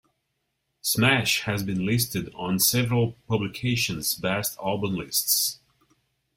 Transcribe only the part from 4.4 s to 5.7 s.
album lists.